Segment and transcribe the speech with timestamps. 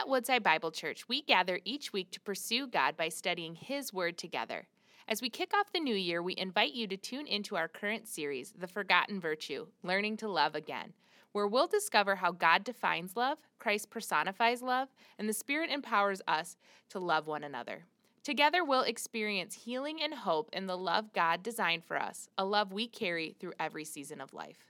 [0.00, 4.16] At Woodside Bible Church, we gather each week to pursue God by studying His Word
[4.16, 4.66] together.
[5.06, 8.08] As we kick off the new year, we invite you to tune into our current
[8.08, 10.94] series, The Forgotten Virtue Learning to Love Again,
[11.32, 16.56] where we'll discover how God defines love, Christ personifies love, and the Spirit empowers us
[16.88, 17.84] to love one another.
[18.24, 22.72] Together, we'll experience healing and hope in the love God designed for us, a love
[22.72, 24.69] we carry through every season of life.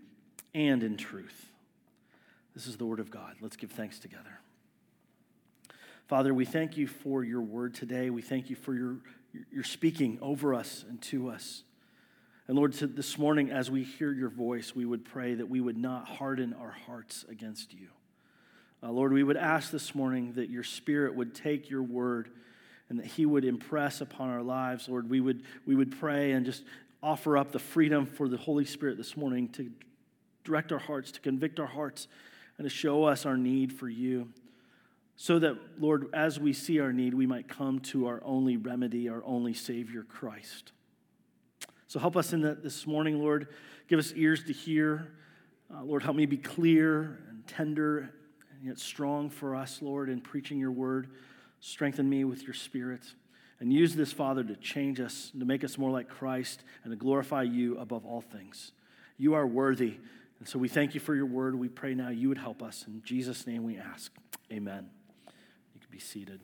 [0.53, 1.47] and in truth.
[2.53, 3.35] This is the word of God.
[3.41, 4.39] Let's give thanks together.
[6.07, 8.09] Father, we thank you for your word today.
[8.09, 8.97] We thank you for your,
[9.51, 11.63] your speaking over us and to us.
[12.47, 15.77] And Lord, this morning, as we hear your voice, we would pray that we would
[15.77, 17.87] not harden our hearts against you.
[18.83, 22.29] Uh, Lord, we would ask this morning that your spirit would take your word
[22.89, 24.89] and that he would impress upon our lives.
[24.89, 26.65] Lord, we would, we would pray and just
[27.01, 29.71] offer up the freedom for the Holy Spirit this morning to
[30.43, 32.07] direct our hearts, to convict our hearts,
[32.57, 34.29] and to show us our need for you.
[35.15, 39.07] So that, Lord, as we see our need, we might come to our only remedy,
[39.07, 40.71] our only Savior, Christ.
[41.87, 43.49] So help us in that this morning, Lord.
[43.87, 45.11] Give us ears to hear.
[45.73, 47.99] Uh, Lord, help me be clear and tender
[48.61, 51.09] and yet strong for us, Lord, in preaching your word.
[51.59, 53.01] Strengthen me with your spirit.
[53.59, 56.95] And use this, Father, to change us, to make us more like Christ, and to
[56.95, 58.71] glorify you above all things.
[59.17, 59.97] You are worthy.
[60.41, 61.53] And so we thank you for your word.
[61.53, 62.85] We pray now you would help us.
[62.87, 64.11] In Jesus' name we ask.
[64.51, 64.89] Amen.
[65.27, 66.39] You can be seated.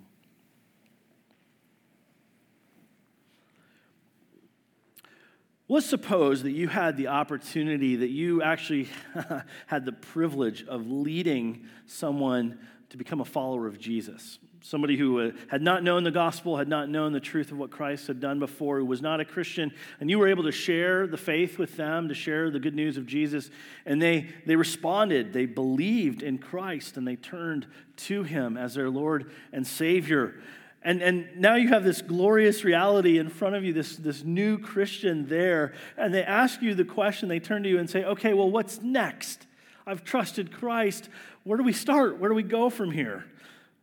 [5.68, 8.88] Let's suppose that you had the opportunity, that you actually
[9.66, 12.60] had the privilege of leading someone
[12.92, 16.68] to become a follower of Jesus somebody who uh, had not known the gospel, had
[16.68, 19.72] not known the truth of what Christ had done before, who was not a Christian,
[20.00, 22.98] and you were able to share the faith with them, to share the good news
[22.98, 23.50] of Jesus,
[23.86, 28.90] and they, they responded, they believed in Christ, and they turned to him as their
[28.90, 30.36] Lord and Savior.
[30.84, 34.58] And, and now you have this glorious reality in front of you, this, this new
[34.58, 38.34] Christian there, and they ask you the question, they turn to you and say, okay,
[38.34, 39.48] well, what's next?
[39.86, 41.10] I've trusted Christ.
[41.44, 42.20] Where do we start?
[42.20, 43.26] Where do we go from here?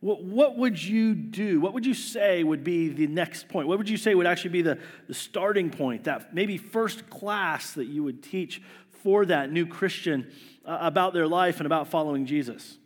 [0.05, 1.59] What would you do?
[1.59, 3.67] What would you say would be the next point?
[3.67, 4.77] What would you say would actually be the,
[5.07, 8.61] the starting point, that maybe first class that you would teach
[9.01, 10.31] for that new Christian
[10.63, 12.77] uh, about their life and about following Jesus?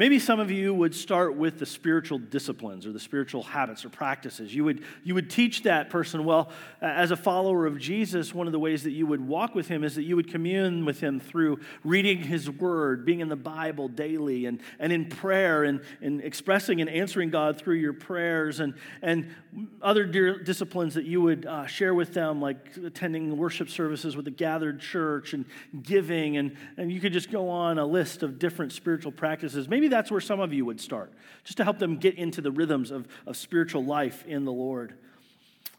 [0.00, 3.90] Maybe some of you would start with the spiritual disciplines or the spiritual habits or
[3.90, 4.54] practices.
[4.54, 6.48] You would, you would teach that person, well,
[6.80, 9.84] as a follower of Jesus, one of the ways that you would walk with him
[9.84, 13.88] is that you would commune with him through reading his word, being in the Bible
[13.88, 18.72] daily, and, and in prayer, and, and expressing and answering God through your prayers, and,
[19.02, 19.28] and
[19.82, 24.30] other disciplines that you would uh, share with them, like attending worship services with the
[24.30, 25.44] gathered church and
[25.82, 26.38] giving.
[26.38, 29.68] And, and you could just go on a list of different spiritual practices.
[29.68, 31.12] Maybe that's where some of you would start,
[31.44, 34.94] just to help them get into the rhythms of, of spiritual life in the Lord.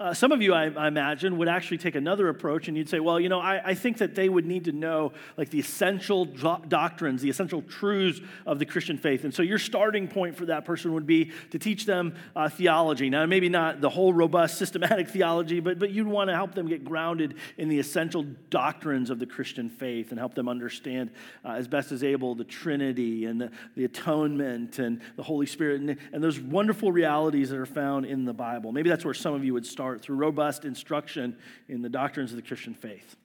[0.01, 2.99] Uh, some of you, I, I, imagine, would actually take another approach and you'd say,
[2.99, 6.25] well, you know, I, I think that they would need to know like the essential
[6.25, 9.25] do- doctrines, the essential truths of the Christian faith.
[9.25, 13.11] And so your starting point for that person would be to teach them uh, theology.
[13.11, 16.67] Now, maybe not the whole robust systematic theology, but, but you'd want to help them
[16.67, 21.11] get grounded in the essential doctrines of the Christian faith and help them understand
[21.45, 25.79] uh, as best as able the Trinity and the, the atonement and the Holy Spirit
[25.81, 28.71] and, and those wonderful realities that are found in the Bible.
[28.71, 31.37] Maybe that's where some of you would start through robust instruction
[31.67, 33.15] in the doctrines of the Christian faith.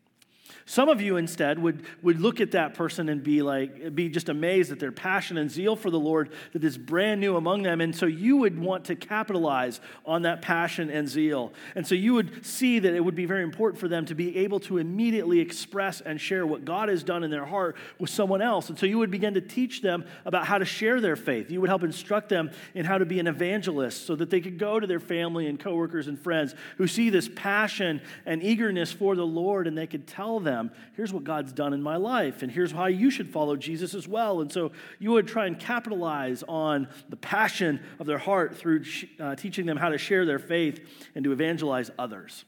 [0.64, 4.28] Some of you instead would, would look at that person and be like, be just
[4.28, 7.80] amazed at their passion and zeal for the Lord that is brand new among them.
[7.80, 11.52] And so you would want to capitalize on that passion and zeal.
[11.74, 14.36] And so you would see that it would be very important for them to be
[14.38, 18.42] able to immediately express and share what God has done in their heart with someone
[18.42, 18.68] else.
[18.68, 21.50] And so you would begin to teach them about how to share their faith.
[21.50, 24.58] You would help instruct them in how to be an evangelist so that they could
[24.58, 29.14] go to their family and coworkers and friends who see this passion and eagerness for
[29.14, 32.42] the Lord and they could tell them them, here's what God's done in my life,
[32.42, 34.40] and here's how you should follow Jesus as well.
[34.40, 38.84] And so you would try and capitalize on the passion of their heart through
[39.20, 40.80] uh, teaching them how to share their faith
[41.14, 42.44] and to evangelize others.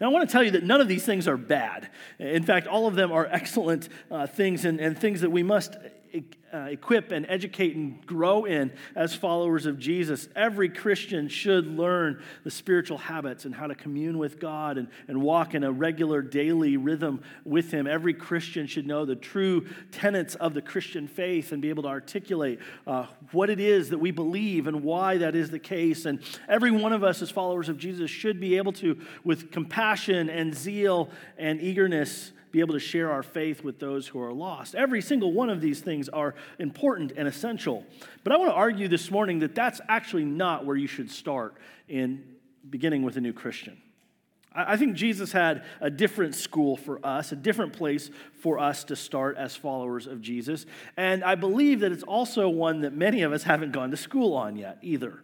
[0.00, 1.90] Now, I want to tell you that none of these things are bad.
[2.18, 5.76] In fact, all of them are excellent uh, things and, and things that we must
[6.52, 10.28] equip and educate and grow in as followers of Jesus.
[10.36, 15.22] Every Christian should learn the spiritual habits and how to commune with God and, and
[15.22, 17.86] walk in a regular daily rhythm with Him.
[17.86, 21.88] Every Christian should know the true tenets of the Christian faith and be able to
[21.88, 26.04] articulate uh, what it is that we believe and why that is the case.
[26.04, 30.28] And every one of us, as followers of Jesus, should be able to, with compassion
[30.28, 31.08] and zeal
[31.38, 34.74] and eagerness, be able to share our faith with those who are lost.
[34.74, 37.84] Every single one of these things are important and essential.
[38.22, 41.56] But I want to argue this morning that that's actually not where you should start
[41.88, 42.22] in
[42.68, 43.78] beginning with a new Christian.
[44.54, 48.10] I think Jesus had a different school for us, a different place
[48.40, 50.66] for us to start as followers of Jesus.
[50.96, 54.34] And I believe that it's also one that many of us haven't gone to school
[54.34, 55.20] on yet either.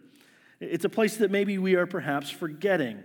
[0.59, 3.03] It's a place that maybe we are perhaps forgetting.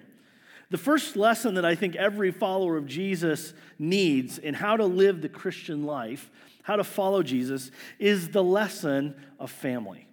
[0.70, 5.20] The first lesson that I think every follower of Jesus needs in how to live
[5.20, 6.30] the Christian life,
[6.62, 10.06] how to follow Jesus, is the lesson of family.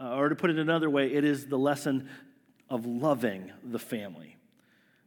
[0.00, 2.08] Uh, or to put it another way, it is the lesson
[2.68, 4.36] of loving the family.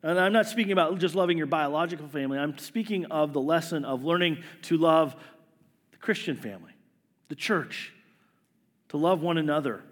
[0.01, 3.85] And I'm not speaking about just loving your biological family, I'm speaking of the lesson
[3.85, 5.15] of learning to love
[5.91, 6.73] the Christian family,
[7.29, 7.93] the church,
[8.89, 9.83] to love one another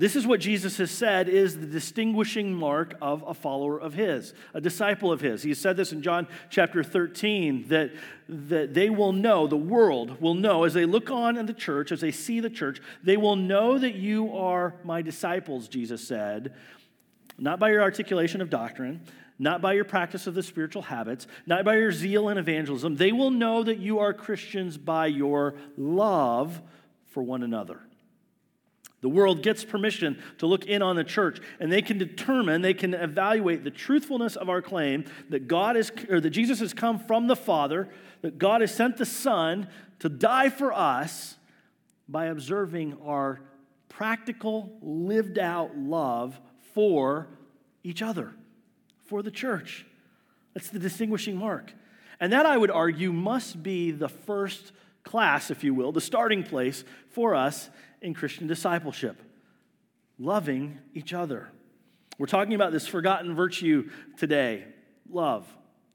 [0.00, 4.32] this is what Jesus has said is the distinguishing mark of a follower of his,
[4.54, 5.42] a disciple of his.
[5.42, 7.90] He said this in John chapter 13 that,
[8.26, 11.92] that they will know, the world will know, as they look on in the church,
[11.92, 16.54] as they see the church, they will know that you are my disciples, Jesus said,
[17.36, 19.02] not by your articulation of doctrine,
[19.38, 22.96] not by your practice of the spiritual habits, not by your zeal in evangelism.
[22.96, 26.62] They will know that you are Christians by your love
[27.10, 27.82] for one another.
[29.00, 32.74] The world gets permission to look in on the church, and they can determine, they
[32.74, 36.98] can evaluate the truthfulness of our claim that God is, or that Jesus has come
[36.98, 37.88] from the Father,
[38.20, 39.68] that God has sent the Son
[40.00, 41.36] to die for us
[42.08, 43.40] by observing our
[43.88, 46.38] practical, lived out love
[46.74, 47.28] for
[47.82, 48.32] each other,
[49.04, 49.86] for the church.
[50.54, 51.72] That's the distinguishing mark.
[52.18, 54.72] And that, I would argue, must be the first
[55.04, 57.70] class, if you will, the starting place for us
[58.00, 59.22] in Christian discipleship
[60.20, 61.48] loving each other.
[62.18, 63.88] We're talking about this forgotten virtue
[64.18, 64.66] today
[65.08, 65.48] love.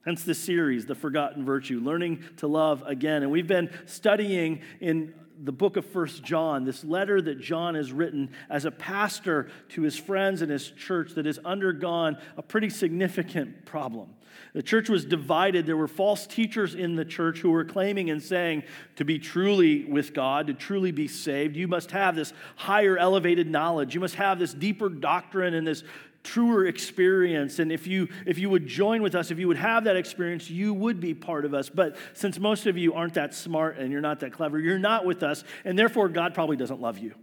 [0.03, 3.23] Hence, this series, The Forgotten Virtue, learning to love again.
[3.23, 7.91] And we've been studying in the book of First John, this letter that John has
[7.91, 12.69] written as a pastor to his friends and his church that has undergone a pretty
[12.69, 14.09] significant problem.
[14.53, 15.65] The church was divided.
[15.65, 18.63] There were false teachers in the church who were claiming and saying
[18.95, 23.49] to be truly with God, to truly be saved, you must have this higher elevated
[23.49, 23.93] knowledge.
[23.93, 25.83] You must have this deeper doctrine and this
[26.25, 29.83] truer experience and if you if you would join with us if you would have
[29.83, 33.33] that experience you would be part of us but since most of you aren't that
[33.33, 36.81] smart and you're not that clever you're not with us and therefore god probably doesn't
[36.81, 37.13] love you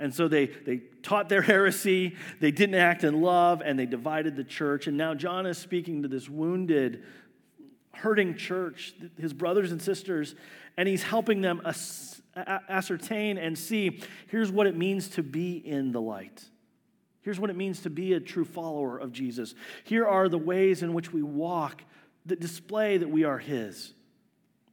[0.00, 4.34] and so they, they taught their heresy, they didn't act in love, and they divided
[4.34, 4.86] the church.
[4.86, 7.04] And now John is speaking to this wounded,
[7.92, 10.34] hurting church, his brothers and sisters,
[10.76, 11.60] and he's helping them
[12.34, 16.44] ascertain and see here's what it means to be in the light.
[17.22, 19.54] Here's what it means to be a true follower of Jesus.
[19.84, 21.82] Here are the ways in which we walk
[22.26, 23.92] that display that we are his.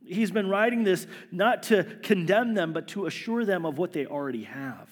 [0.06, 4.06] He's been writing this not to condemn them, but to assure them of what they
[4.06, 4.88] already have.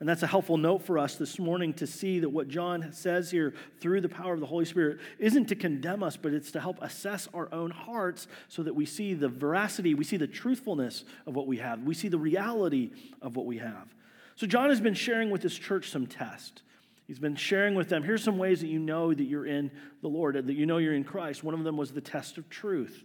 [0.00, 3.32] And that's a helpful note for us this morning to see that what John says
[3.32, 6.60] here through the power of the Holy Spirit isn't to condemn us, but it's to
[6.60, 11.04] help assess our own hearts so that we see the veracity, we see the truthfulness
[11.26, 13.92] of what we have, we see the reality of what we have.
[14.38, 16.62] So, John has been sharing with his church some tests.
[17.08, 20.06] He's been sharing with them here's some ways that you know that you're in the
[20.06, 21.42] Lord, that you know you're in Christ.
[21.42, 23.02] One of them was the test of truth.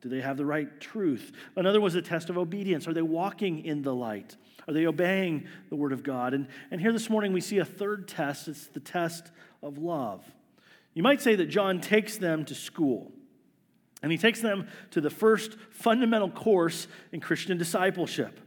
[0.00, 1.32] Do they have the right truth?
[1.56, 2.86] Another was the test of obedience.
[2.86, 4.36] Are they walking in the light?
[4.68, 6.34] Are they obeying the word of God?
[6.34, 10.24] And, and here this morning we see a third test it's the test of love.
[10.92, 13.10] You might say that John takes them to school.
[14.04, 18.38] And he takes them to the first fundamental course in Christian discipleship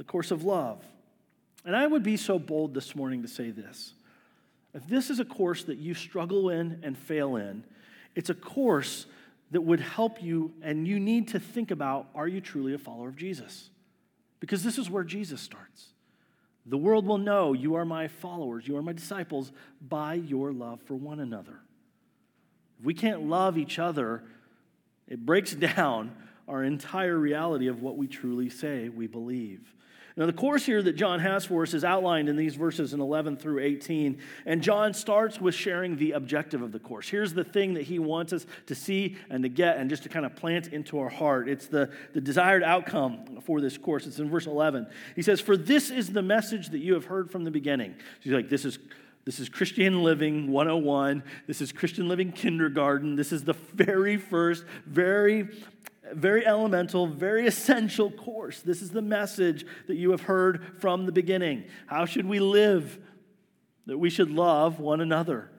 [0.00, 0.82] the course of love.
[1.62, 3.92] And I would be so bold this morning to say this.
[4.72, 7.64] If this is a course that you struggle in and fail in,
[8.14, 9.04] it's a course
[9.50, 13.08] that would help you, and you need to think about are you truly a follower
[13.10, 13.68] of Jesus?
[14.38, 15.88] Because this is where Jesus starts.
[16.64, 19.52] The world will know you are my followers, you are my disciples
[19.86, 21.60] by your love for one another.
[22.78, 24.22] If we can't love each other,
[25.06, 26.16] it breaks down
[26.50, 29.74] our entire reality of what we truly say we believe.
[30.16, 33.00] Now, the course here that John has for us is outlined in these verses in
[33.00, 34.18] 11 through 18.
[34.44, 37.08] And John starts with sharing the objective of the course.
[37.08, 40.08] Here's the thing that he wants us to see and to get and just to
[40.08, 41.48] kind of plant into our heart.
[41.48, 44.06] It's the, the desired outcome for this course.
[44.06, 44.88] It's in verse 11.
[45.14, 47.94] He says, For this is the message that you have heard from the beginning.
[47.96, 48.78] So he's like, This is
[49.26, 51.22] this is Christian Living 101.
[51.46, 53.16] This is Christian Living Kindergarten.
[53.16, 55.48] This is the very first, very,
[56.14, 58.62] very elemental, very essential course.
[58.62, 61.64] This is the message that you have heard from the beginning.
[61.86, 62.98] How should we live?
[63.86, 65.50] That we should love one another.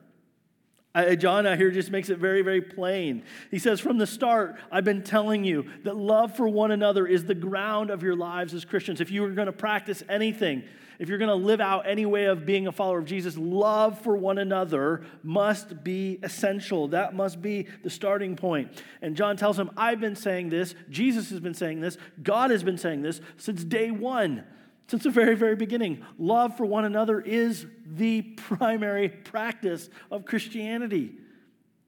[1.18, 3.24] John out here just makes it very, very plain.
[3.50, 7.26] He says, From the start, I've been telling you that love for one another is
[7.26, 9.00] the ground of your lives as Christians.
[9.00, 10.64] If you are going to practice anything,
[11.02, 14.00] if you're going to live out any way of being a follower of Jesus, love
[14.02, 16.90] for one another must be essential.
[16.90, 18.84] That must be the starting point.
[19.02, 22.62] And John tells him, I've been saying this, Jesus has been saying this, God has
[22.62, 24.44] been saying this since day one.
[24.90, 31.14] Since the very, very beginning, love for one another is the primary practice of Christianity.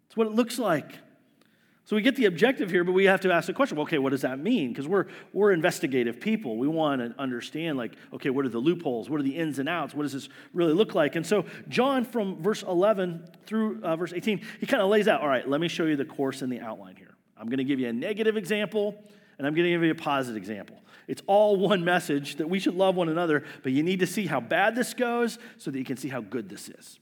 [0.08, 0.92] It's what it looks like.
[1.86, 3.98] So we get the objective here, but we have to ask the question, well, okay,
[3.98, 4.70] what does that mean?
[4.70, 6.56] Because we're, we're investigative people.
[6.58, 9.10] We want to understand, like, okay, what are the loopholes?
[9.10, 9.94] What are the ins and outs?
[9.94, 11.18] What does this really look like?
[11.18, 15.20] And so John, from verse 11 through uh, verse 18, he kind of lays out,
[15.20, 17.16] all right, let me show you the course and the outline here.
[17.38, 18.96] I'm going to give you a negative example,
[19.38, 20.78] and I'm going to give you a positive example.
[21.10, 24.26] It's all one message that we should love one another, but you need to see
[24.26, 27.00] how bad this goes so that you can see how good this is.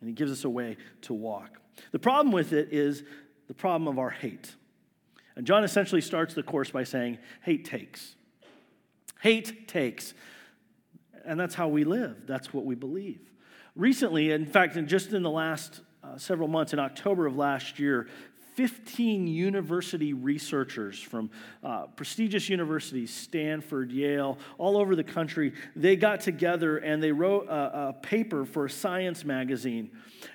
[0.00, 1.58] And he gives us a way to walk.
[1.92, 3.02] The problem with it is
[3.48, 4.54] the problem of our hate.
[5.36, 8.14] And John essentially starts the course by saying, hate takes.
[9.20, 10.14] Hate takes.
[11.24, 13.20] And that's how we live, that's what we believe.
[13.74, 18.08] Recently, in fact, just in the last uh, several months, in October of last year,
[18.54, 21.30] 15 university researchers from
[21.62, 27.48] uh, prestigious universities, Stanford, Yale, all over the country, they got together and they wrote
[27.48, 29.90] a, a paper for a science magazine.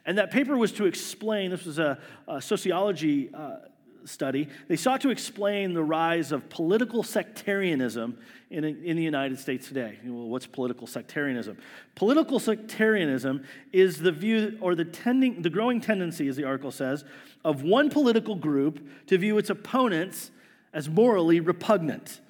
[0.06, 1.98] And that paper was to explain this was a,
[2.28, 3.58] a sociology uh,
[4.06, 4.48] study.
[4.68, 8.18] They sought to explain the rise of political sectarianism
[8.50, 10.00] in, in the United States today.
[10.04, 11.58] Well, what's political sectarianism?
[11.96, 17.04] Political sectarianism is the view or the, tending, the growing tendency, as the article says,
[17.46, 20.32] of one political group to view its opponents
[20.74, 22.22] as morally repugnant.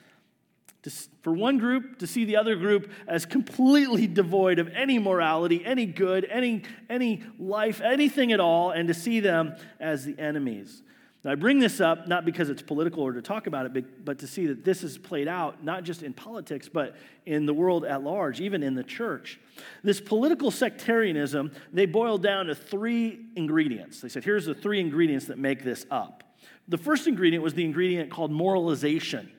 [1.22, 5.86] For one group to see the other group as completely devoid of any morality, any
[5.86, 10.82] good, any, any life, anything at all, and to see them as the enemies.
[11.24, 14.20] Now, I bring this up not because it's political or to talk about it, but
[14.20, 16.96] to see that this is played out not just in politics, but
[17.26, 19.38] in the world at large, even in the church.
[19.84, 24.00] This political sectarianism, they boiled down to three ingredients.
[24.00, 26.24] They said, here's the three ingredients that make this up.
[26.70, 29.30] The first ingredient was the ingredient called moralization.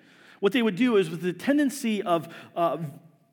[0.41, 2.77] What they would do is, with the tendency of, uh,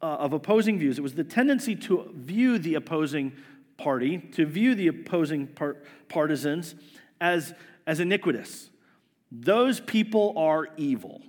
[0.01, 3.33] of opposing views, it was the tendency to view the opposing
[3.75, 5.77] party, to view the opposing par-
[6.07, 6.75] partisans
[7.19, 7.53] as
[7.87, 8.69] as iniquitous.
[9.31, 11.21] Those people are evil.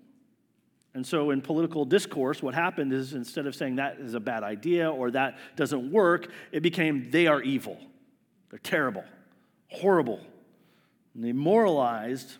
[0.94, 4.42] And so, in political discourse, what happened is instead of saying that is a bad
[4.42, 7.78] idea or that doesn't work, it became they are evil.
[8.50, 9.04] They're terrible,
[9.68, 10.20] horrible.
[11.14, 12.38] And they moralized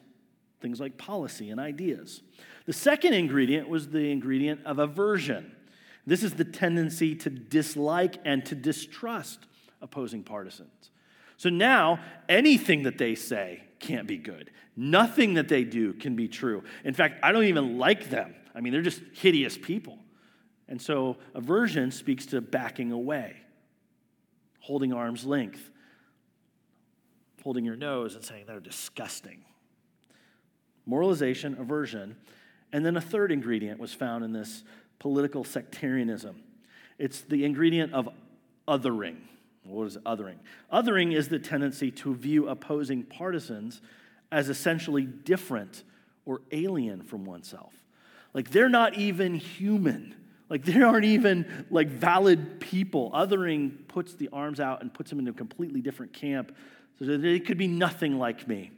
[0.61, 2.23] things like policy and ideas.
[2.67, 5.55] The second ingredient was the ingredient of aversion.
[6.07, 9.47] This is the tendency to dislike and to distrust
[9.81, 10.91] opposing partisans.
[11.37, 14.51] So now, anything that they say can't be good.
[14.77, 16.65] Nothing that they do can be true.
[16.85, 18.35] In fact, I don't even like them.
[18.55, 19.99] I mean, they're just hideous people.
[20.69, 23.37] And so aversion speaks to backing away,
[24.61, 25.71] holding arm's length,
[27.43, 29.45] holding your nose and saying they're disgusting.
[30.87, 32.17] Moralization, aversion.
[32.73, 34.65] And then a third ingredient was found in this
[34.99, 36.43] political sectarianism
[36.99, 38.09] it's the ingredient of
[38.67, 39.17] othering.
[39.65, 40.37] What is othering?
[40.73, 43.81] Othering is the tendency to view opposing partisans
[44.33, 45.85] as essentially different
[46.25, 47.73] or alien from oneself.
[48.35, 50.15] Like they're not even human.
[50.49, 53.11] Like they aren't even like valid people.
[53.13, 56.55] Othering puts the arms out and puts them in a completely different camp
[56.99, 58.73] So that they could be nothing like me.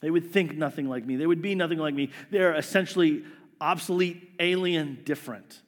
[0.00, 1.16] They would think nothing like me.
[1.16, 2.10] They would be nothing like me.
[2.30, 3.24] They're essentially
[3.60, 5.62] obsolete, alien, different.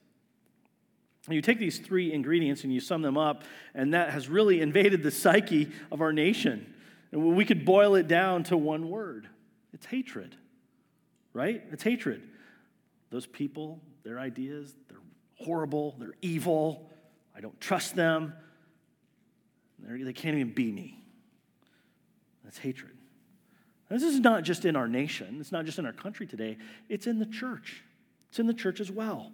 [1.28, 5.02] You take these three ingredients and you sum them up, and that has really invaded
[5.02, 6.73] the psyche of our nation.
[7.12, 9.28] And we could boil it down to one word
[9.73, 10.35] it's hatred,
[11.35, 11.62] right?
[11.71, 12.23] It's hatred.
[13.11, 14.97] Those people, their ideas, they're
[15.35, 16.90] horrible, they're evil.
[17.37, 18.33] I don't trust them.
[19.78, 21.04] They're, they can not even be me.
[22.42, 22.97] That's hatred.
[23.90, 26.56] this is not just in our nation, it's not just in our country today,
[26.88, 27.83] it's in the church.
[28.30, 29.30] It's in the church as well.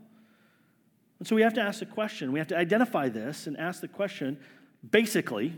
[1.23, 3.81] And so we have to ask the question, we have to identify this and ask
[3.81, 4.41] the question
[4.91, 5.57] basically,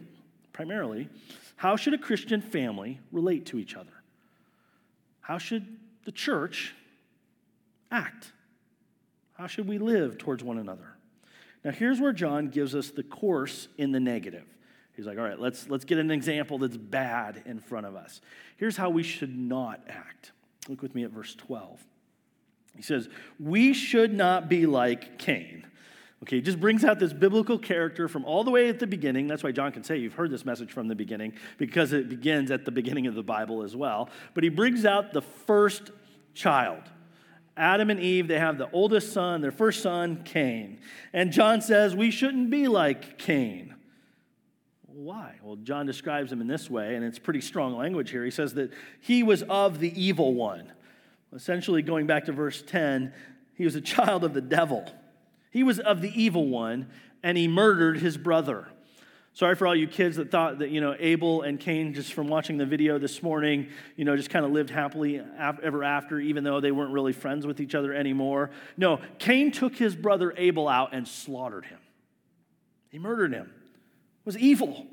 [0.52, 1.08] primarily,
[1.56, 3.94] how should a Christian family relate to each other?
[5.22, 6.74] How should the church
[7.90, 8.30] act?
[9.38, 10.98] How should we live towards one another?
[11.64, 14.44] Now, here's where John gives us the course in the negative.
[14.94, 18.20] He's like, all right, let's, let's get an example that's bad in front of us.
[18.58, 20.32] Here's how we should not act.
[20.68, 21.82] Look with me at verse 12.
[22.76, 25.66] He says, We should not be like Cain.
[26.24, 29.26] Okay, he just brings out this biblical character from all the way at the beginning.
[29.26, 32.50] That's why John can say you've heard this message from the beginning, because it begins
[32.50, 34.08] at the beginning of the Bible as well.
[34.32, 35.90] But he brings out the first
[36.32, 36.80] child.
[37.58, 40.80] Adam and Eve, they have the oldest son, their first son, Cain.
[41.12, 43.74] And John says we shouldn't be like Cain.
[44.86, 45.34] Why?
[45.42, 48.24] Well, John describes him in this way, and it's pretty strong language here.
[48.24, 50.72] He says that he was of the evil one.
[51.34, 53.12] Essentially, going back to verse 10,
[53.54, 54.88] he was a child of the devil.
[55.50, 56.88] He was of the evil one,
[57.22, 58.68] and he murdered his brother.
[59.32, 62.28] Sorry for all you kids that thought that, you know, Abel and Cain, just from
[62.28, 66.44] watching the video this morning, you know, just kind of lived happily ever after, even
[66.44, 68.50] though they weren't really friends with each other anymore.
[68.76, 71.80] No, Cain took his brother Abel out and slaughtered him.
[72.90, 73.46] He murdered him.
[73.46, 74.86] It was evil.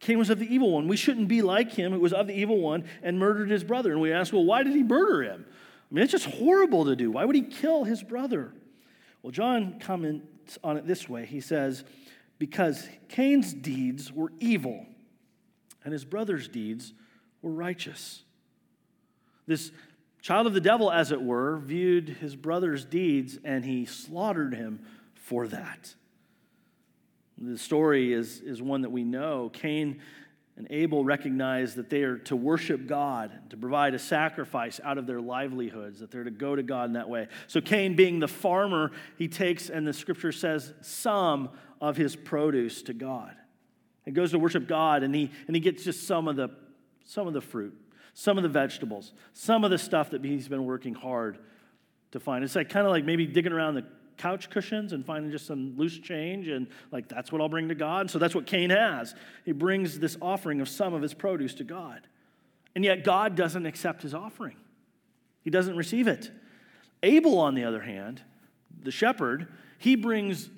[0.00, 0.88] Cain was of the evil one.
[0.88, 3.92] We shouldn't be like him, who was of the evil one and murdered his brother.
[3.92, 5.44] And we ask, well, why did he murder him?
[5.46, 7.10] I mean, it's just horrible to do.
[7.10, 8.52] Why would he kill his brother?
[9.22, 11.84] Well, John comments on it this way he says,
[12.38, 14.86] Because Cain's deeds were evil,
[15.84, 16.94] and his brother's deeds
[17.42, 18.22] were righteous.
[19.46, 19.72] This
[20.22, 24.80] child of the devil, as it were, viewed his brother's deeds and he slaughtered him
[25.14, 25.94] for that.
[27.40, 29.50] The story is, is one that we know.
[29.52, 30.00] Cain
[30.56, 35.06] and Abel recognize that they are to worship God, to provide a sacrifice out of
[35.06, 37.28] their livelihoods, that they're to go to God in that way.
[37.46, 41.48] So, Cain, being the farmer, he takes, and the scripture says, some
[41.80, 43.34] of his produce to God.
[44.04, 46.50] He goes to worship God, and he, and he gets just some of, the,
[47.06, 47.74] some of the fruit,
[48.12, 51.38] some of the vegetables, some of the stuff that he's been working hard
[52.12, 52.44] to find.
[52.44, 53.86] It's like kind of like maybe digging around the
[54.20, 57.74] couch cushions and finding just some loose change and like that's what I'll bring to
[57.74, 58.10] God.
[58.10, 59.14] So that's what Cain has.
[59.46, 62.06] He brings this offering of some of his produce to God.
[62.74, 64.56] And yet God doesn't accept his offering.
[65.42, 66.30] He doesn't receive it.
[67.02, 68.20] Abel on the other hand,
[68.82, 70.50] the shepherd, he brings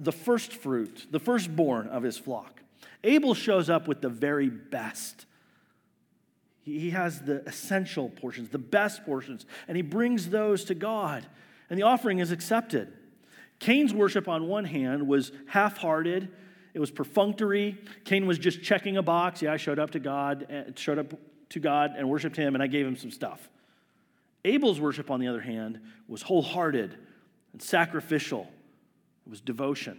[0.00, 2.60] the first fruit, the firstborn of his flock.
[3.04, 5.26] Abel shows up with the very best.
[6.62, 11.24] He has the essential portions, the best portions, and he brings those to God
[11.68, 12.92] and the offering is accepted.
[13.58, 16.28] Cain's worship, on one hand, was half hearted,
[16.76, 17.78] it was perfunctory.
[18.04, 19.40] Cain was just checking a box.
[19.40, 21.14] Yeah, I showed up to God, eh, showed up
[21.48, 23.48] to God and worshiped him, and I gave him some stuff.
[24.44, 26.98] Abel's worship, on the other hand, was wholehearted
[27.54, 28.46] and sacrificial,
[29.26, 29.98] it was devotion.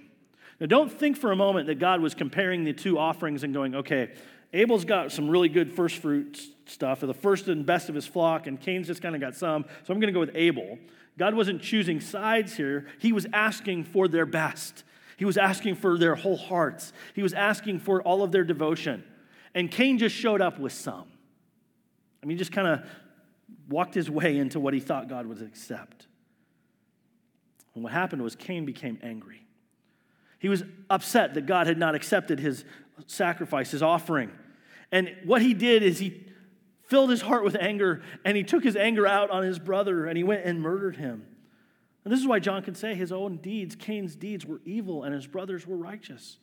[0.59, 3.73] Now, don't think for a moment that God was comparing the two offerings and going,
[3.73, 4.11] okay,
[4.53, 8.05] Abel's got some really good first fruit stuff, or the first and best of his
[8.05, 10.77] flock, and Cain's just kind of got some, so I'm going to go with Abel.
[11.17, 14.83] God wasn't choosing sides here, He was asking for their best.
[15.17, 16.93] He was asking for their whole hearts.
[17.15, 19.03] He was asking for all of their devotion.
[19.55, 21.05] And Cain just showed up with some.
[22.21, 22.87] I mean, he just kind of
[23.67, 26.05] walked his way into what he thought God would accept.
[27.73, 29.41] And what happened was Cain became angry.
[30.39, 32.63] He was upset that God had not accepted his
[33.07, 34.31] sacrifice, his offering.
[34.91, 36.26] And what he did is he
[36.87, 40.17] filled his heart with anger, and he took his anger out on his brother, and
[40.17, 41.25] he went and murdered him.
[42.03, 45.13] And this is why John can say his own deeds, Cain's deeds, were evil, and
[45.13, 46.37] his brothers were righteous.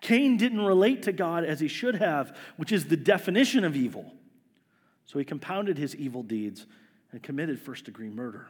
[0.00, 4.14] Cain didn't relate to God as he should have, which is the definition of evil.
[5.04, 6.66] So he compounded his evil deeds
[7.12, 8.46] and committed first degree murder.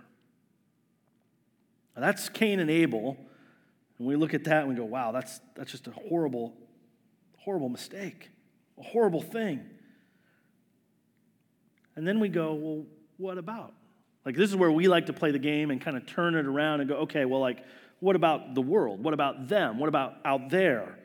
[1.96, 3.16] Now that's Cain and Abel.
[3.98, 6.54] And we look at that and we go, wow, that's, that's just a horrible,
[7.38, 8.30] horrible mistake,
[8.78, 9.68] a horrible thing.
[11.96, 12.84] And then we go, well,
[13.16, 13.74] what about?
[14.24, 16.46] Like, this is where we like to play the game and kind of turn it
[16.46, 17.64] around and go, okay, well, like,
[18.00, 19.02] what about the world?
[19.02, 19.78] What about them?
[19.78, 20.98] What about out there?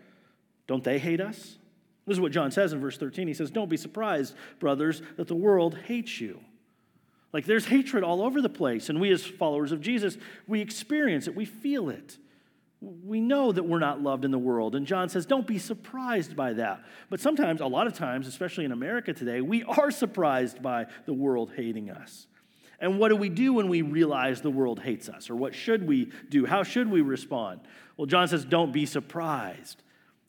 [0.67, 1.57] Don't they hate us?
[2.05, 3.27] This is what John says in verse 13.
[3.27, 6.39] He says, Don't be surprised, brothers, that the world hates you.
[7.33, 8.89] Like there's hatred all over the place.
[8.89, 10.17] And we, as followers of Jesus,
[10.47, 12.17] we experience it, we feel it.
[13.03, 14.75] We know that we're not loved in the world.
[14.75, 16.83] And John says, Don't be surprised by that.
[17.09, 21.13] But sometimes, a lot of times, especially in America today, we are surprised by the
[21.13, 22.27] world hating us.
[22.79, 25.29] And what do we do when we realize the world hates us?
[25.29, 26.45] Or what should we do?
[26.45, 27.61] How should we respond?
[27.97, 29.81] Well, John says, Don't be surprised.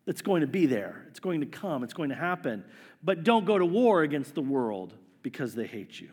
[0.07, 2.65] It's going to be there, it's going to come, it's going to happen.
[3.03, 6.11] But don't go to war against the world because they hate you.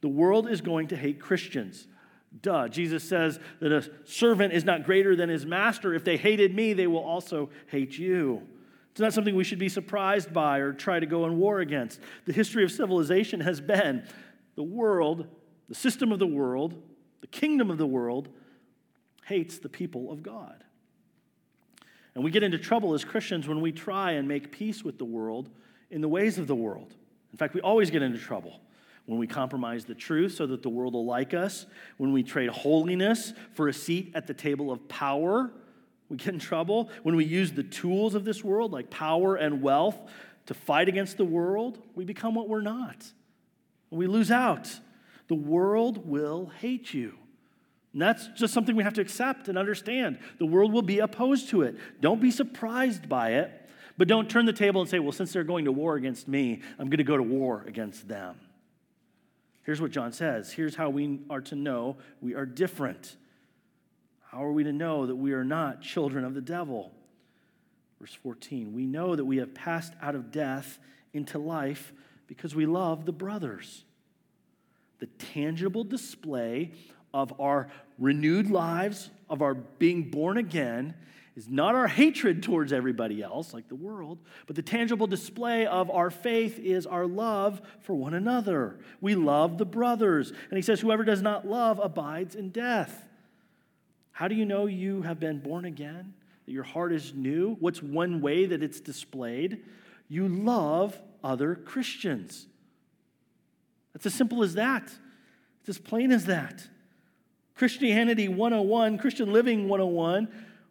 [0.00, 1.86] The world is going to hate Christians.
[2.42, 2.68] Duh.
[2.68, 5.94] Jesus says that a servant is not greater than his master.
[5.94, 8.42] If they hated me, they will also hate you.
[8.90, 12.00] It's not something we should be surprised by or try to go in war against.
[12.26, 14.04] The history of civilization has been
[14.56, 15.26] the world,
[15.68, 16.82] the system of the world,
[17.20, 18.28] the kingdom of the world
[19.26, 20.64] hates the people of God.
[22.14, 25.04] And we get into trouble as Christians when we try and make peace with the
[25.04, 25.48] world
[25.90, 26.94] in the ways of the world.
[27.32, 28.60] In fact, we always get into trouble
[29.08, 31.64] when we compromise the truth so that the world will like us,
[31.96, 35.50] when we trade holiness for a seat at the table of power,
[36.10, 36.90] we get in trouble.
[37.04, 39.96] When we use the tools of this world, like power and wealth,
[40.44, 43.10] to fight against the world, we become what we're not.
[43.88, 44.68] We lose out.
[45.28, 47.14] The world will hate you.
[47.94, 50.18] And that's just something we have to accept and understand.
[50.38, 51.76] The world will be opposed to it.
[52.02, 55.44] Don't be surprised by it, but don't turn the table and say, well, since they're
[55.44, 58.36] going to war against me, I'm going to go to war against them.
[59.68, 63.16] Here's what John says here's how we are to know we are different.
[64.30, 66.90] How are we to know that we are not children of the devil?
[68.00, 70.78] Verse 14 We know that we have passed out of death
[71.12, 71.92] into life
[72.28, 73.84] because we love the brothers.
[75.00, 76.72] The tangible display
[77.12, 80.94] of our renewed lives, of our being born again,
[81.38, 85.88] is not our hatred towards everybody else, like the world, but the tangible display of
[85.88, 88.80] our faith is our love for one another.
[89.00, 90.30] We love the brothers.
[90.30, 93.08] And he says, Whoever does not love abides in death.
[94.10, 96.12] How do you know you have been born again?
[96.46, 97.56] That your heart is new?
[97.60, 99.62] What's one way that it's displayed?
[100.08, 102.48] You love other Christians.
[103.94, 104.90] It's as simple as that.
[105.60, 106.66] It's as plain as that.
[107.54, 110.28] Christianity 101, Christian Living 101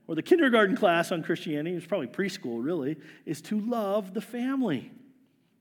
[0.08, 4.92] or the kindergarten class on Christianity, it's probably preschool really, is to love the family.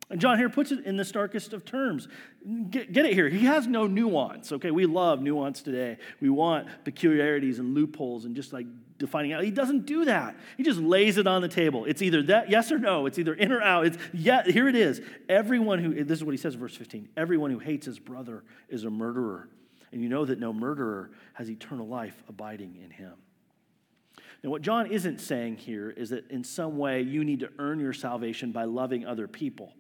[0.09, 2.07] And John here puts it in the starkest of terms.
[2.71, 3.29] Get, get, it here.
[3.29, 4.71] He has no nuance, okay?
[4.71, 5.99] We love nuance today.
[6.21, 8.67] We want peculiarities and loopholes and just like
[8.99, 9.43] defining out.
[9.43, 10.37] He doesn't do that.
[10.57, 11.87] He just lays it on the table.
[11.87, 13.07] It's either that, yes or no.
[13.07, 13.87] It's either in or out.
[13.87, 15.01] It's, yeah, here it is.
[15.29, 18.45] Everyone who, this is what he says in verse 15 everyone who hates his brother
[18.69, 19.49] is a murderer.
[19.91, 23.15] And you know that no murderer has eternal life abiding in him.
[24.47, 27.81] And what John isn't saying here is that in some way you need to earn
[27.81, 29.73] your salvation by loving other people.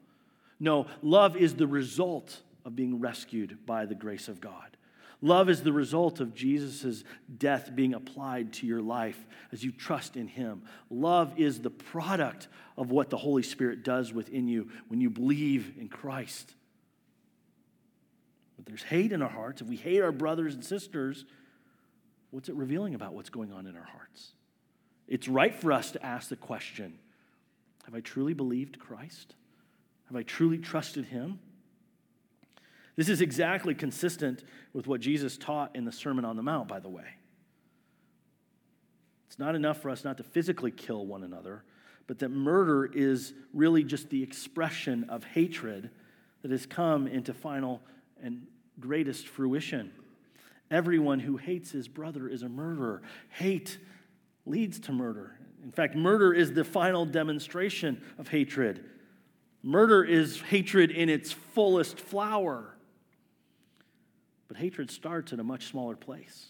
[0.58, 4.76] No, love is the result of being rescued by the grace of God.
[5.22, 7.04] Love is the result of Jesus'
[7.38, 10.62] death being applied to your life as you trust in Him.
[10.90, 15.74] Love is the product of what the Holy Spirit does within you when you believe
[15.78, 16.56] in Christ.
[18.56, 19.60] But there's hate in our hearts.
[19.60, 21.24] If we hate our brothers and sisters,
[22.32, 24.32] what's it revealing about what's going on in our hearts?
[25.08, 26.98] It's right for us to ask the question
[27.84, 29.34] Have I truly believed Christ?
[30.08, 31.38] Have I truly trusted Him?
[32.96, 34.42] This is exactly consistent
[34.72, 37.04] with what Jesus taught in the Sermon on the Mount, by the way.
[39.28, 41.62] It's not enough for us not to physically kill one another,
[42.06, 45.90] but that murder is really just the expression of hatred
[46.40, 47.82] that has come into final
[48.22, 48.46] and
[48.80, 49.92] greatest fruition.
[50.70, 53.02] Everyone who hates his brother is a murderer.
[53.28, 53.78] Hate
[54.46, 55.36] leads to murder.
[55.62, 58.84] In fact, murder is the final demonstration of hatred.
[59.62, 62.76] Murder is hatred in its fullest flower.
[64.48, 66.46] But hatred starts in a much smaller place.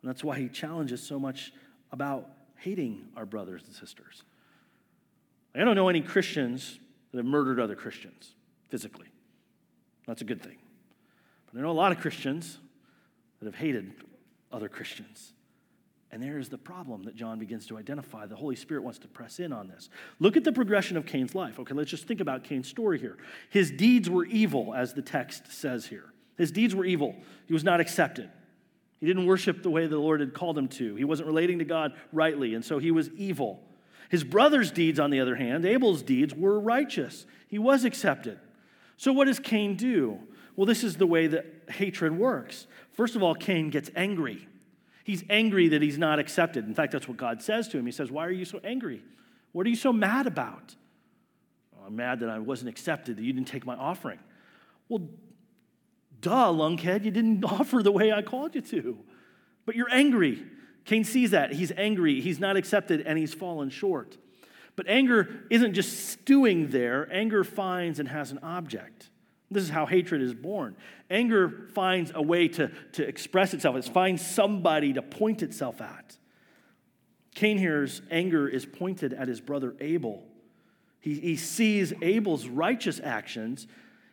[0.00, 1.52] And that's why he challenges so much
[1.90, 4.22] about hating our brothers and sisters.
[5.54, 6.78] I don't know any Christians
[7.10, 8.34] that have murdered other Christians
[8.68, 9.08] physically.
[10.06, 10.56] That's a good thing.
[11.46, 12.58] But I know a lot of Christians
[13.40, 13.92] that have hated
[14.50, 15.32] other Christians.
[16.12, 18.26] And there is the problem that John begins to identify.
[18.26, 19.88] The Holy Spirit wants to press in on this.
[20.20, 21.58] Look at the progression of Cain's life.
[21.58, 23.16] Okay, let's just think about Cain's story here.
[23.48, 26.12] His deeds were evil, as the text says here.
[26.36, 27.16] His deeds were evil.
[27.46, 28.30] He was not accepted.
[29.00, 30.94] He didn't worship the way the Lord had called him to.
[30.96, 33.62] He wasn't relating to God rightly, and so he was evil.
[34.10, 37.24] His brother's deeds, on the other hand, Abel's deeds, were righteous.
[37.48, 38.38] He was accepted.
[38.98, 40.18] So, what does Cain do?
[40.54, 42.66] Well, this is the way that hatred works.
[42.92, 44.46] First of all, Cain gets angry.
[45.04, 46.66] He's angry that he's not accepted.
[46.66, 47.86] In fact, that's what God says to him.
[47.86, 49.02] He says, Why are you so angry?
[49.52, 50.74] What are you so mad about?
[51.84, 54.18] I'm mad that I wasn't accepted, that you didn't take my offering.
[54.88, 55.08] Well,
[56.20, 58.98] duh, lunkhead, you didn't offer the way I called you to.
[59.66, 60.44] But you're angry.
[60.84, 61.52] Cain sees that.
[61.52, 62.20] He's angry.
[62.20, 64.16] He's not accepted and he's fallen short.
[64.74, 69.10] But anger isn't just stewing there, anger finds and has an object.
[69.52, 70.76] This is how hatred is born.
[71.10, 76.16] Anger finds a way to, to express itself, it finds somebody to point itself at.
[77.34, 80.22] Cain here's anger is pointed at his brother Abel.
[81.00, 83.66] He, he sees Abel's righteous actions.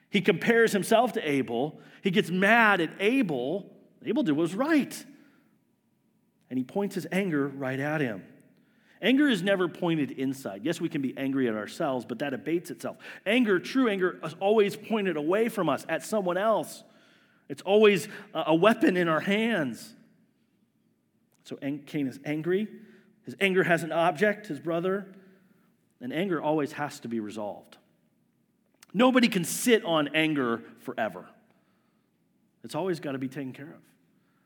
[0.10, 1.80] He compares himself to Abel.
[2.02, 3.69] He gets mad at Abel.
[4.04, 5.06] Abel did what was right.
[6.49, 8.23] And he points his anger right at him.
[9.02, 10.62] Anger is never pointed inside.
[10.64, 12.98] Yes, we can be angry at ourselves, but that abates itself.
[13.26, 16.84] Anger, true anger, is always pointed away from us at someone else.
[17.48, 19.94] It's always a weapon in our hands.
[21.46, 22.68] So Cain is angry.
[23.24, 25.08] His anger has an object, his brother,
[26.02, 27.78] and anger always has to be resolved.
[28.94, 31.26] Nobody can sit on anger forever.
[32.64, 33.82] It's always got to be taken care of.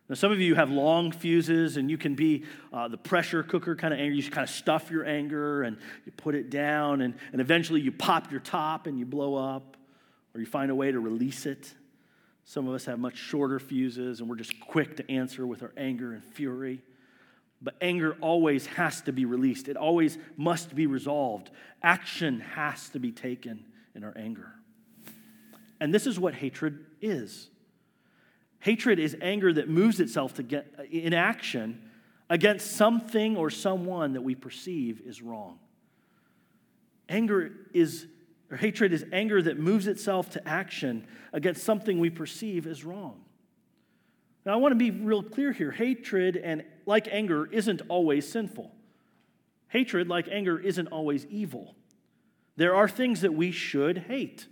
[0.10, 3.76] Now, some of you have long fuses and you can be uh, the pressure cooker
[3.76, 4.14] kind of anger.
[4.14, 7.80] You just kind of stuff your anger and you put it down, and, and eventually
[7.80, 9.78] you pop your top and you blow up,
[10.36, 11.74] or you find a way to release it.
[12.46, 15.72] Some of us have much shorter fuses and we're just quick to answer with our
[15.78, 16.82] anger and fury.
[17.62, 21.50] But anger always has to be released, it always must be resolved.
[21.82, 23.64] Action has to be taken
[23.96, 24.52] in our anger.
[25.80, 27.50] And this is what hatred is.
[28.64, 31.82] Hatred is anger that moves itself to get uh, in action
[32.30, 35.60] against something or someone that we perceive is wrong.
[37.10, 38.08] Anger is,
[38.50, 43.26] or hatred is anger that moves itself to action against something we perceive is wrong.
[44.46, 45.72] Now, I want to be real clear here.
[45.72, 48.72] Hatred and like anger isn't always sinful.
[49.68, 51.76] Hatred, like anger, isn't always evil.
[52.56, 54.48] There are things that we should hate.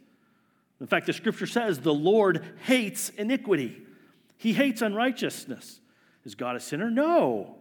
[0.81, 3.83] In fact, the scripture says the Lord hates iniquity.
[4.41, 5.79] He hates unrighteousness.
[6.25, 6.89] Is God a sinner?
[6.89, 7.57] No,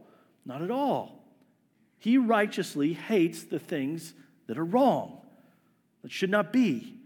[0.46, 1.22] not at all.
[1.98, 4.14] He righteously hates the things
[4.46, 5.20] that are wrong,
[6.00, 6.96] that should not be.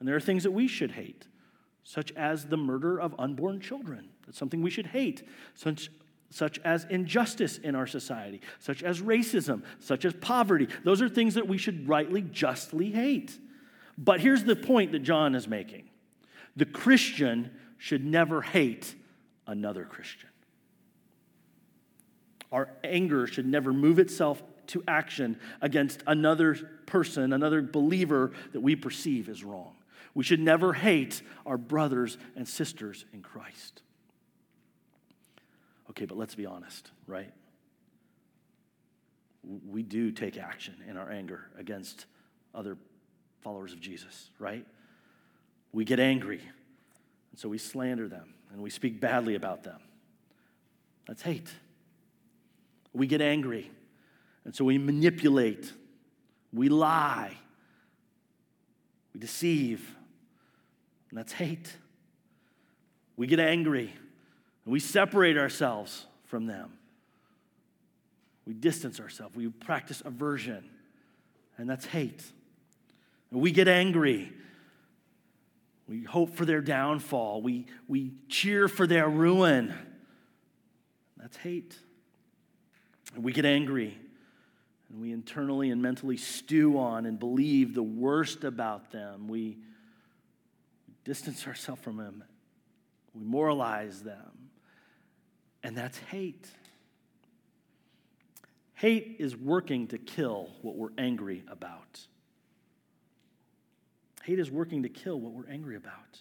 [0.00, 1.28] And there are things that we should hate,
[1.84, 4.08] such as the murder of unborn children.
[4.26, 5.22] That's something we should hate,
[5.54, 5.88] such,
[6.30, 10.66] such as injustice in our society, such as racism, such as poverty.
[10.82, 13.38] Those are things that we should rightly, justly hate.
[13.96, 15.90] But here's the point that John is making
[16.56, 18.94] the Christian should never hate
[19.46, 20.30] another Christian.
[22.52, 26.54] Our anger should never move itself to action against another
[26.86, 29.74] person, another believer that we perceive as wrong.
[30.14, 33.82] We should never hate our brothers and sisters in Christ.
[35.90, 37.32] Okay, but let's be honest, right?
[39.68, 42.06] We do take action in our anger against
[42.54, 42.76] other
[43.42, 44.66] followers of Jesus, right?
[45.72, 46.40] We get angry,
[47.36, 49.78] and so we slander them and we speak badly about them.
[51.06, 51.50] That's hate.
[52.94, 53.70] We get angry,
[54.46, 55.70] and so we manipulate,
[56.50, 57.36] we lie,
[59.12, 59.86] we deceive,
[61.10, 61.76] and that's hate.
[63.18, 63.92] We get angry,
[64.64, 66.72] and we separate ourselves from them.
[68.46, 70.64] We distance ourselves, we practice aversion,
[71.58, 72.24] and that's hate.
[73.30, 74.32] And we get angry
[75.88, 77.42] we hope for their downfall.
[77.42, 79.72] We, we cheer for their ruin.
[81.16, 81.76] That's hate.
[83.14, 83.96] And we get angry.
[84.90, 89.28] And we internally and mentally stew on and believe the worst about them.
[89.28, 89.58] We
[91.04, 92.24] distance ourselves from them.
[93.14, 94.50] We moralize them.
[95.62, 96.48] And that's hate.
[98.74, 102.06] Hate is working to kill what we're angry about.
[104.26, 106.20] Hate is working to kill what we're angry about.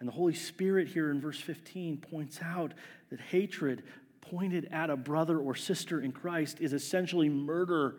[0.00, 2.74] And the Holy Spirit here in verse 15 points out
[3.10, 3.84] that hatred
[4.20, 7.94] pointed at a brother or sister in Christ is essentially murder,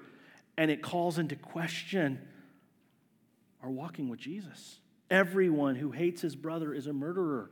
[0.57, 2.19] and it calls into question
[3.63, 4.79] our walking with Jesus.
[5.09, 7.49] Everyone who hates his brother is a murderer.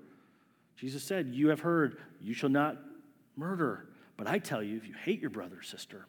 [0.75, 2.77] Jesus said, You have heard, you shall not
[3.37, 3.87] murder.
[4.17, 6.05] But I tell you, if you hate your brother or sister,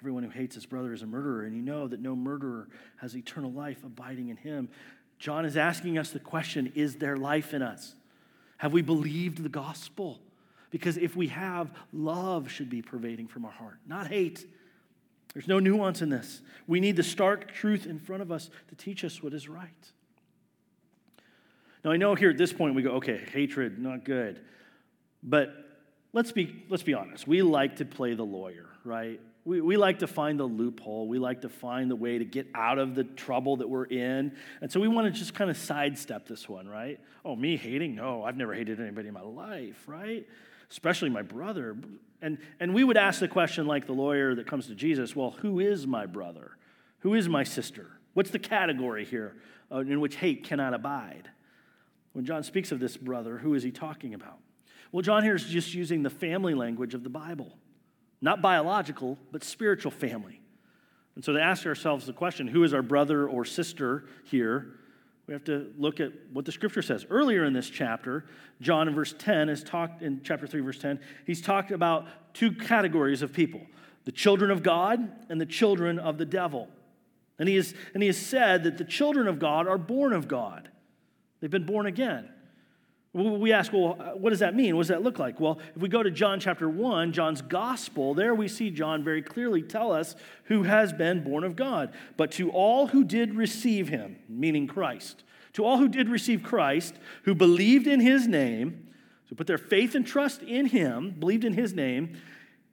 [0.00, 3.16] Everyone who hates his brother is a murderer, and you know that no murderer has
[3.16, 4.68] eternal life abiding in him.
[5.18, 7.94] John is asking us the question Is there life in us?
[8.58, 10.20] Have we believed the gospel?
[10.70, 14.46] Because if we have, love should be pervading from our heart, not hate.
[15.34, 16.40] There's no nuance in this.
[16.66, 19.68] We need the stark truth in front of us to teach us what is right.
[21.84, 24.40] Now, I know here at this point we go, okay, hatred, not good.
[25.22, 25.54] But
[26.12, 27.26] let's be, let's be honest.
[27.26, 29.20] We like to play the lawyer, right?
[29.44, 31.08] We, we like to find the loophole.
[31.08, 34.36] We like to find the way to get out of the trouble that we're in.
[34.60, 37.00] And so we want to just kind of sidestep this one, right?
[37.24, 37.94] Oh, me hating?
[37.94, 40.26] No, I've never hated anybody in my life, right?
[40.70, 41.76] Especially my brother.
[42.20, 45.30] And, and we would ask the question, like the lawyer that comes to Jesus well,
[45.30, 46.52] who is my brother?
[47.00, 47.92] Who is my sister?
[48.14, 49.36] What's the category here
[49.72, 51.30] uh, in which hate cannot abide?
[52.12, 54.38] When John speaks of this brother, who is he talking about?
[54.90, 57.56] Well, John here is just using the family language of the Bible.
[58.20, 60.40] Not biological, but spiritual family.
[61.14, 64.74] And so to ask ourselves the question, who is our brother or sister here?
[65.26, 67.04] We have to look at what the scripture says.
[67.10, 68.24] Earlier in this chapter,
[68.60, 72.52] John in verse 10 has talked in chapter 3, verse 10, he's talked about two
[72.52, 73.60] categories of people
[74.04, 76.68] the children of God and the children of the devil.
[77.38, 80.28] And he, has, and he has said that the children of God are born of
[80.28, 80.70] God.
[81.40, 82.28] They've been born again.
[83.14, 84.76] We ask, well, uh, what does that mean?
[84.76, 85.40] What does that look like?
[85.40, 89.22] Well, if we go to John chapter 1, John's gospel, there we see John very
[89.22, 91.94] clearly tell us who has been born of God.
[92.18, 96.94] But to all who did receive him, meaning Christ, to all who did receive Christ,
[97.22, 98.88] who believed in his name,
[99.28, 102.16] so put their faith and trust in him, believed in his name,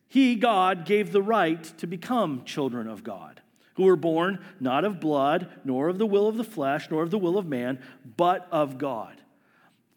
[0.08, 3.42] he, God, gave the right to become children of God,
[3.76, 7.12] who were born not of blood, nor of the will of the flesh, nor of
[7.12, 7.80] the will of man,
[8.18, 9.22] but of God.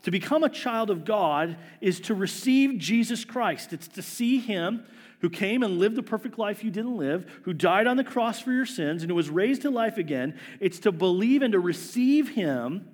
[0.05, 3.73] To become a child of God is to receive Jesus Christ.
[3.73, 4.85] It's to see Him
[5.21, 8.41] who came and lived the perfect life you didn't live, who died on the cross
[8.41, 10.39] for your sins, and who was raised to life again.
[10.61, 12.89] It's to believe and to receive Him,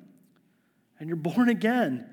[0.99, 2.07] and you're born again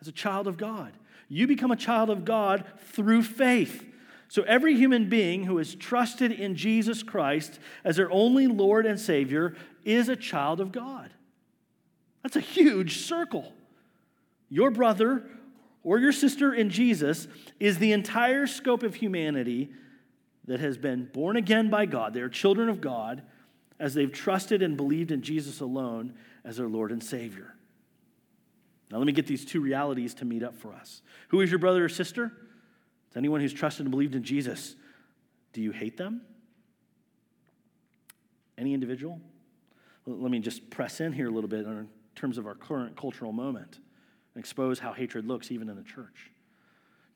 [0.00, 0.92] as a child of God.
[1.28, 3.84] You become a child of God through faith.
[4.30, 8.98] So, every human being who has trusted in Jesus Christ as their only Lord and
[8.98, 11.10] Savior is a child of God.
[12.22, 13.52] That's a huge circle.
[14.48, 15.24] Your brother
[15.82, 17.28] or your sister in Jesus
[17.60, 19.70] is the entire scope of humanity
[20.46, 22.14] that has been born again by God.
[22.14, 23.22] They are children of God
[23.78, 27.54] as they've trusted and believed in Jesus alone as their Lord and Savior.
[28.90, 31.02] Now, let me get these two realities to meet up for us.
[31.28, 32.32] Who is your brother or sister?
[33.06, 34.74] It's anyone who's trusted and believed in Jesus.
[35.52, 36.22] Do you hate them?
[38.56, 39.20] Any individual?
[40.06, 43.32] Let me just press in here a little bit in terms of our current cultural
[43.32, 43.78] moment
[44.38, 46.30] and expose how hatred looks even in the church?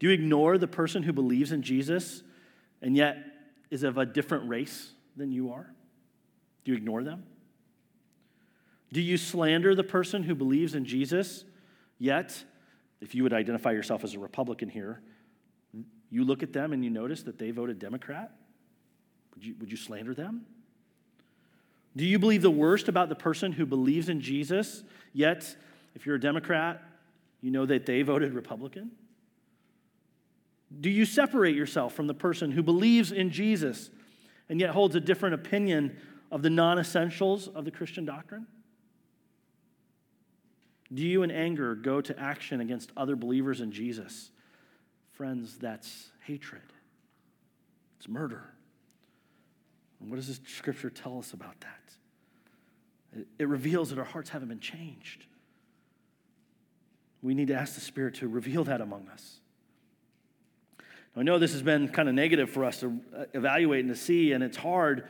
[0.00, 2.24] Do you ignore the person who believes in Jesus
[2.82, 3.16] and yet
[3.70, 5.72] is of a different race than you are?
[6.64, 7.22] Do you ignore them?
[8.92, 11.44] Do you slander the person who believes in Jesus,
[12.00, 12.42] yet,
[13.00, 15.00] if you would identify yourself as a Republican here,
[16.10, 18.32] you look at them and you notice that they voted Democrat?
[19.36, 20.44] Would you, would you slander them?
[21.96, 24.82] Do you believe the worst about the person who believes in Jesus,
[25.12, 25.54] yet,
[25.94, 26.82] if you're a Democrat,
[27.42, 28.92] you know that they voted Republican?
[30.80, 33.90] Do you separate yourself from the person who believes in Jesus
[34.48, 35.98] and yet holds a different opinion
[36.30, 38.46] of the non essentials of the Christian doctrine?
[40.94, 44.30] Do you, in anger, go to action against other believers in Jesus?
[45.12, 46.62] Friends, that's hatred,
[47.98, 48.44] it's murder.
[50.00, 53.20] And what does this scripture tell us about that?
[53.20, 55.26] It, it reveals that our hearts haven't been changed.
[57.22, 59.38] We need to ask the Spirit to reveal that among us.
[61.16, 62.98] I know this has been kind of negative for us to
[63.34, 65.08] evaluate and to see, and it's hard.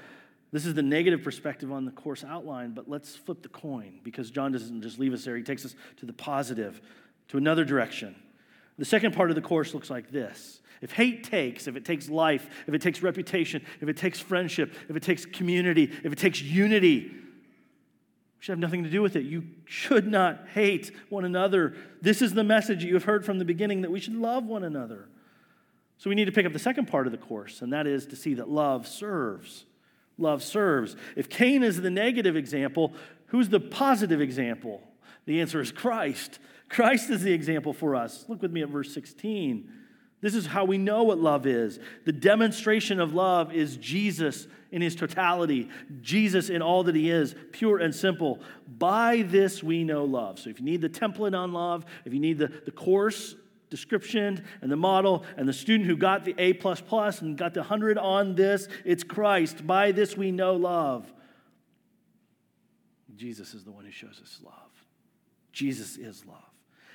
[0.50, 4.30] This is the negative perspective on the course outline, but let's flip the coin because
[4.30, 5.36] John doesn't just leave us there.
[5.36, 6.80] He takes us to the positive,
[7.28, 8.16] to another direction.
[8.78, 10.60] The second part of the course looks like this.
[10.80, 14.74] If hate takes, if it takes life, if it takes reputation, if it takes friendship,
[14.88, 17.12] if it takes community, if it takes unity,
[18.42, 19.22] should have nothing to do with it.
[19.22, 21.76] You should not hate one another.
[22.00, 24.64] This is the message you have heard from the beginning that we should love one
[24.64, 25.08] another.
[25.96, 28.04] So we need to pick up the second part of the course, and that is
[28.06, 29.64] to see that love serves.
[30.18, 30.96] Love serves.
[31.14, 32.94] If Cain is the negative example,
[33.26, 34.82] who's the positive example?
[35.24, 36.40] The answer is Christ.
[36.68, 38.24] Christ is the example for us.
[38.26, 39.70] Look with me at verse 16.
[40.20, 41.78] This is how we know what love is.
[42.06, 45.68] The demonstration of love is Jesus in his totality,
[46.00, 48.40] Jesus in all that he is, pure and simple.
[48.66, 50.38] By this we know love.
[50.38, 53.36] So if you need the template on love, if you need the, the course
[53.70, 57.54] description and the model and the student who got the A plus plus and got
[57.54, 59.66] the 100 on this, it's Christ.
[59.66, 61.10] By this we know love.
[63.14, 64.54] Jesus is the one who shows us love.
[65.52, 66.38] Jesus is love.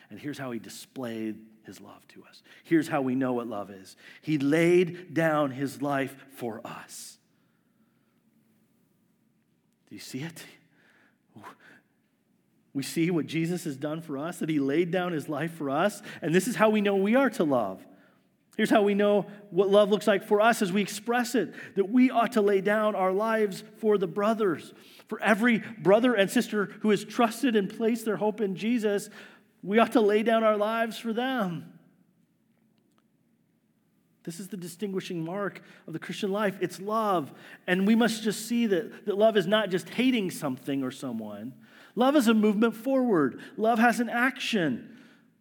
[0.09, 2.41] And here's how he displayed his love to us.
[2.63, 7.17] Here's how we know what love is He laid down his life for us.
[9.89, 10.43] Do you see it?
[12.73, 15.69] We see what Jesus has done for us, that he laid down his life for
[15.69, 17.83] us, and this is how we know we are to love.
[18.55, 21.89] Here's how we know what love looks like for us as we express it that
[21.89, 24.73] we ought to lay down our lives for the brothers.
[25.07, 29.09] For every brother and sister who has trusted and placed their hope in Jesus,
[29.61, 31.76] we ought to lay down our lives for them.
[34.27, 36.57] This is the distinguishing mark of the Christian life.
[36.59, 37.31] It's love.
[37.65, 41.53] And we must just see that, that love is not just hating something or someone.
[41.95, 43.39] Love is a movement forward.
[43.55, 44.97] Love has an action.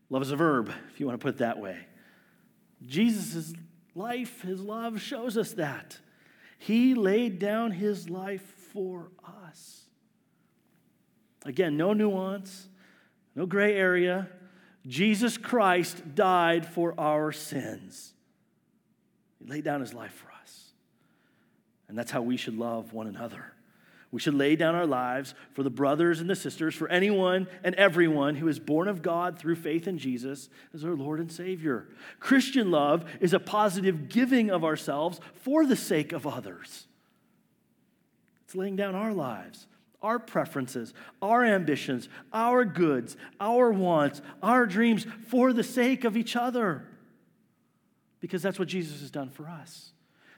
[0.09, 1.77] Love is a verb, if you want to put it that way.
[2.81, 3.55] Jesus'
[3.97, 5.99] life, his love shows us that.
[6.57, 9.11] He laid down his life for
[9.49, 9.87] us.
[11.45, 12.69] Again, no nuance,
[13.35, 14.29] no gray area.
[14.87, 18.13] Jesus Christ died for our sins.
[19.47, 20.73] He laid down his life for us.
[21.89, 23.53] And that's how we should love one another.
[24.11, 27.75] We should lay down our lives for the brothers and the sisters, for anyone and
[27.75, 31.89] everyone who is born of God through faith in Jesus as our Lord and Savior.
[32.19, 36.87] Christian love is a positive giving of ourselves for the sake of others.
[38.45, 39.67] It's laying down our lives,
[40.03, 46.37] our preferences, our ambitions, our goods, our wants, our dreams for the sake of each
[46.37, 46.85] other
[48.27, 49.93] because that's what Jesus has done for us.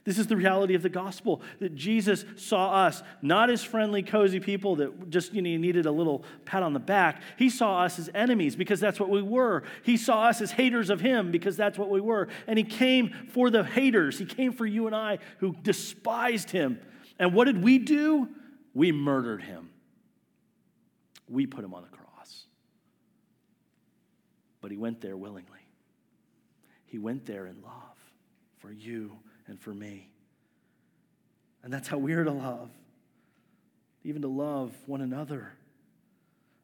[0.05, 4.39] This is the reality of the gospel that Jesus saw us not as friendly, cozy
[4.39, 7.21] people that just you know, needed a little pat on the back.
[7.37, 9.63] He saw us as enemies because that's what we were.
[9.83, 12.27] He saw us as haters of Him because that's what we were.
[12.47, 14.17] And He came for the haters.
[14.17, 16.79] He came for you and I who despised Him.
[17.17, 18.29] And what did we do?
[18.73, 19.69] We murdered Him.
[21.27, 22.45] We put Him on the cross.
[24.61, 25.59] But He went there willingly.
[26.89, 27.97] He went there in love
[28.57, 29.17] for you
[29.47, 30.09] and for me.
[31.63, 32.71] And that's how we're to love,
[34.03, 35.53] even to love one another.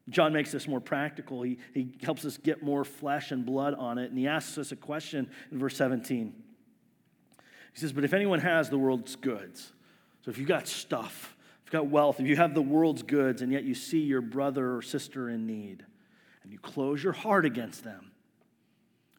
[0.09, 1.43] John makes this more practical.
[1.43, 4.09] He, he helps us get more flesh and blood on it.
[4.09, 6.33] And he asks us a question in verse 17.
[7.73, 9.73] He says, But if anyone has the world's goods,
[10.23, 13.41] so if you've got stuff, if you've got wealth, if you have the world's goods,
[13.41, 15.85] and yet you see your brother or sister in need,
[16.43, 18.11] and you close your heart against them,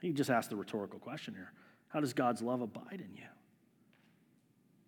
[0.01, 1.53] he just asked the rhetorical question here
[1.88, 3.24] How does God's love abide in you?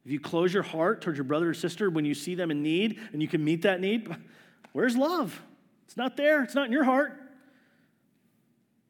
[0.04, 2.62] If you close your heart towards your brother or sister when you see them in
[2.62, 4.08] need and you can meet that need,
[4.72, 5.42] where's love?
[5.86, 7.18] It's not there, it's not in your heart.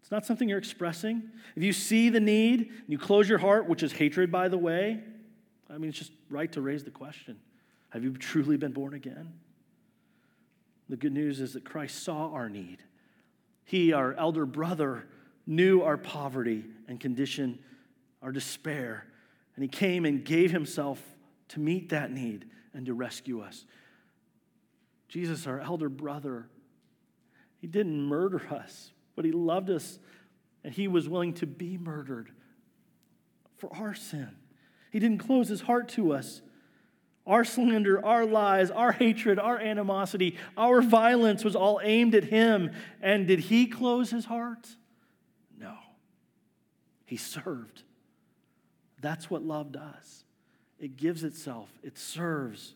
[0.01, 1.23] It's not something you're expressing.
[1.55, 4.57] If you see the need and you close your heart, which is hatred, by the
[4.57, 5.01] way,
[5.69, 7.39] I mean, it's just right to raise the question
[7.91, 9.35] Have you truly been born again?
[10.89, 12.79] The good news is that Christ saw our need.
[13.65, 15.07] He, our elder brother,
[15.49, 17.59] knew our poverty and condition,
[18.23, 19.07] our despair,
[19.57, 21.03] and He came and gave Himself
[21.49, 22.45] to meet that need
[22.75, 23.65] and to rescue us.
[25.09, 26.49] Jesus, our elder brother,
[27.61, 29.99] He didn't murder us, but He loved us
[30.63, 32.31] and He was willing to be murdered
[33.57, 34.29] for our sin.
[34.93, 36.43] He didn't close His heart to us.
[37.27, 42.71] Our slander, our lies, our hatred, our animosity, our violence was all aimed at him.
[43.03, 44.67] And did he close his heart?
[47.09, 47.85] He served.
[49.01, 50.25] That's what love does
[50.79, 52.75] it gives itself, it serves.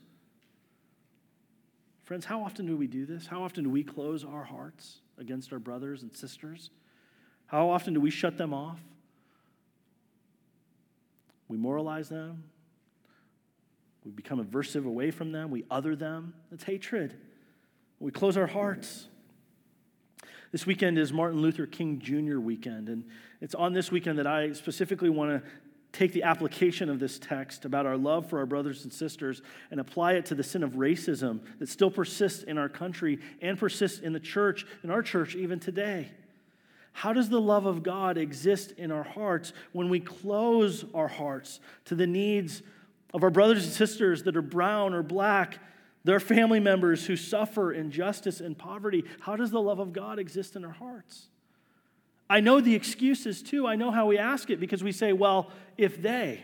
[2.02, 3.26] Friends, how often do we do this?
[3.26, 6.70] How often do we close our hearts against our brothers and sisters?
[7.46, 8.80] How often do we shut them off?
[11.46, 12.44] We moralize them.
[14.04, 15.50] We become aversive away from them.
[15.50, 16.32] We other them.
[16.50, 17.14] It's hatred.
[18.00, 19.08] We close our hearts.
[20.50, 22.38] This weekend is Martin Luther King Jr.
[22.38, 23.04] weekend, and
[23.42, 25.50] it's on this weekend that I specifically want to
[25.92, 29.78] take the application of this text about our love for our brothers and sisters and
[29.78, 33.98] apply it to the sin of racism that still persists in our country and persists
[33.98, 36.10] in the church, in our church, even today.
[36.94, 41.60] How does the love of God exist in our hearts when we close our hearts
[41.86, 42.62] to the needs
[43.12, 45.58] of our brothers and sisters that are brown or black
[46.04, 49.04] there are family members who suffer injustice and poverty.
[49.20, 51.28] How does the love of God exist in our hearts?
[52.32, 53.66] I know the excuses too.
[53.66, 56.42] I know how we ask it because we say, well, if they.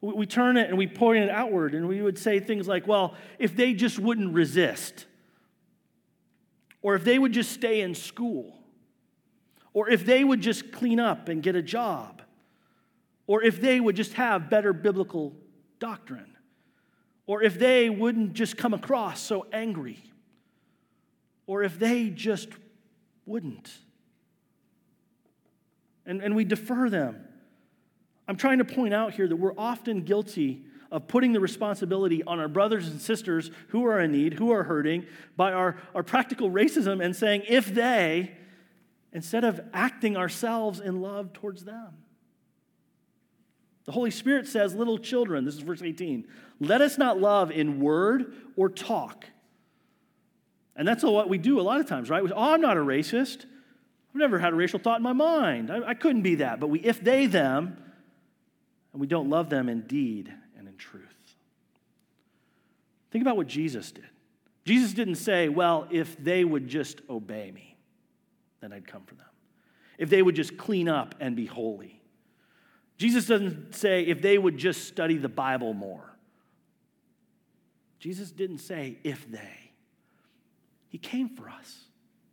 [0.00, 3.14] We turn it and we point it outward and we would say things like, well,
[3.38, 5.06] if they just wouldn't resist,
[6.82, 8.56] or if they would just stay in school,
[9.72, 12.22] or if they would just clean up and get a job,
[13.26, 15.34] or if they would just have better biblical
[15.80, 16.36] doctrine
[17.28, 20.02] or if they wouldn't just come across so angry,
[21.46, 22.48] or if they just
[23.26, 23.70] wouldn't.
[26.08, 27.22] And, and we defer them.
[28.26, 32.40] I'm trying to point out here that we're often guilty of putting the responsibility on
[32.40, 35.06] our brothers and sisters who are in need, who are hurting,
[35.36, 38.32] by our, our practical racism and saying, if they,
[39.12, 41.94] instead of acting ourselves in love towards them.
[43.84, 46.26] The Holy Spirit says, Little children, this is verse 18,
[46.60, 49.26] let us not love in word or talk.
[50.76, 52.22] And that's what we do a lot of times, right?
[52.22, 53.46] We, oh, I'm not a racist.
[54.18, 55.70] I've never had a racial thought in my mind.
[55.70, 56.58] I, I couldn't be that.
[56.58, 57.76] But we if they them,
[58.92, 61.04] and we don't love them in deed and in truth.
[63.12, 64.08] Think about what Jesus did.
[64.64, 67.76] Jesus didn't say, well, if they would just obey me,
[68.60, 69.24] then I'd come for them.
[69.98, 72.02] If they would just clean up and be holy.
[72.96, 76.16] Jesus doesn't say, if they would just study the Bible more.
[78.00, 79.70] Jesus didn't say, if they.
[80.88, 81.84] He came for us,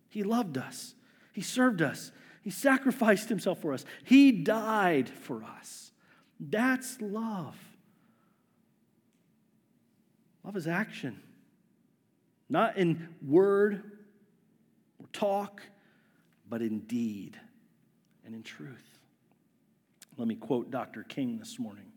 [0.10, 0.95] He loved us,
[1.36, 5.92] He served us, He sacrificed Himself for us, He died for us.
[6.40, 7.58] That's love.
[10.46, 11.20] Love is action,
[12.48, 13.84] not in word
[15.00, 15.62] or talk,
[16.48, 17.38] but in deed
[18.26, 19.00] and in truth.
[20.18, 21.04] Let me quote Dr.
[21.04, 21.92] King this morning.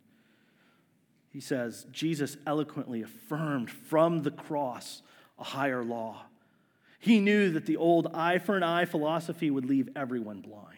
[1.30, 5.02] He says, Jesus eloquently affirmed from the cross
[5.38, 6.24] a higher law.
[6.98, 10.74] He knew that the old eye for an eye philosophy would leave everyone blind.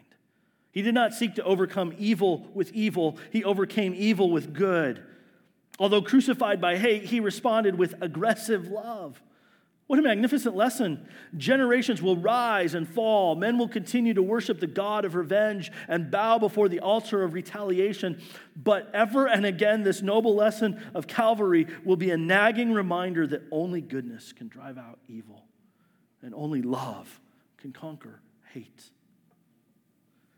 [0.72, 5.02] He did not seek to overcome evil with evil, he overcame evil with good.
[5.78, 9.20] Although crucified by hate, he responded with aggressive love.
[9.86, 11.08] What a magnificent lesson.
[11.36, 13.34] Generations will rise and fall.
[13.34, 17.32] Men will continue to worship the God of revenge and bow before the altar of
[17.32, 18.22] retaliation.
[18.54, 23.42] But ever and again, this noble lesson of Calvary will be a nagging reminder that
[23.50, 25.46] only goodness can drive out evil,
[26.22, 27.20] and only love
[27.58, 28.20] can conquer
[28.52, 28.90] hate.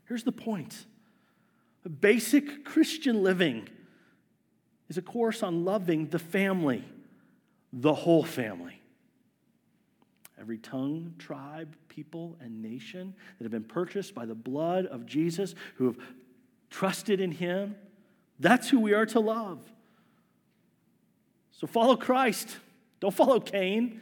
[0.05, 0.85] Here's the point
[1.99, 3.67] basic Christian living
[4.89, 6.83] is a course on loving the family,
[7.71, 8.79] the whole family
[10.43, 15.55] every tongue, tribe, people, and nation that have been purchased by the blood of Jesus,
[15.75, 15.97] who have
[16.69, 17.77] trusted in him.
[18.41, 19.59] That's who we are to love.
[21.51, 22.57] So follow Christ.
[22.99, 24.01] Don't follow Cain.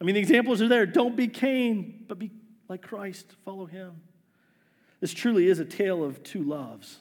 [0.00, 0.86] I mean, the examples are there.
[0.86, 2.30] Don't be Cain, but be
[2.68, 3.26] like Christ.
[3.44, 4.00] Follow him.
[5.00, 6.98] This truly is a tale of two loves.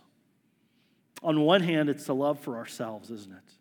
[1.23, 3.53] On one hand, it's the love for ourselves, isn't it?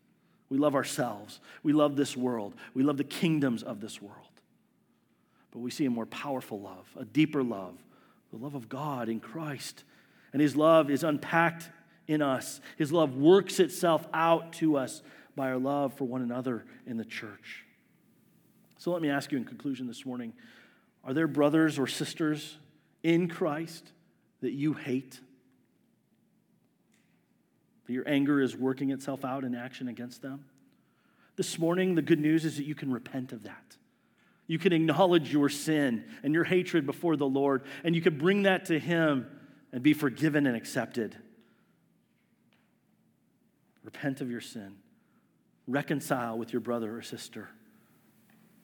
[0.50, 1.40] We love ourselves.
[1.62, 2.54] We love this world.
[2.74, 4.18] We love the kingdoms of this world.
[5.50, 7.74] But we see a more powerful love, a deeper love,
[8.30, 9.84] the love of God in Christ.
[10.32, 11.70] And his love is unpacked
[12.06, 12.60] in us.
[12.76, 15.02] His love works itself out to us
[15.36, 17.63] by our love for one another in the church.
[18.84, 20.34] So let me ask you in conclusion this morning
[21.04, 22.58] are there brothers or sisters
[23.02, 23.90] in Christ
[24.42, 25.20] that you hate?
[27.86, 30.44] That your anger is working itself out in action against them?
[31.36, 33.78] This morning, the good news is that you can repent of that.
[34.48, 38.42] You can acknowledge your sin and your hatred before the Lord, and you can bring
[38.42, 39.26] that to Him
[39.72, 41.16] and be forgiven and accepted.
[43.82, 44.74] Repent of your sin.
[45.66, 47.48] Reconcile with your brother or sister.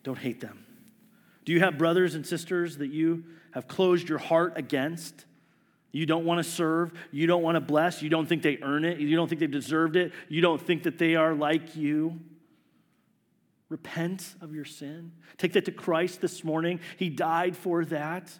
[0.02, 0.64] Don't hate them.
[1.44, 5.24] Do you have brothers and sisters that you have closed your heart against?
[5.92, 6.92] You don't want to serve.
[7.10, 8.02] You don't want to bless.
[8.02, 8.98] You don't think they earn it.
[9.00, 10.12] You don't think they've deserved it.
[10.28, 12.20] You don't think that they are like you.
[13.68, 15.12] Repent of your sin.
[15.36, 16.80] Take that to Christ this morning.
[16.96, 18.30] He died for that.